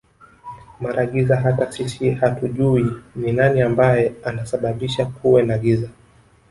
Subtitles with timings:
[0.79, 5.89] mara giza hata sisi hatujuwi ni nani ambaye ana sababisha kuwe na giza